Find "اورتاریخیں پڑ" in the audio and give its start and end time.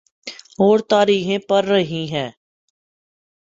0.59-1.63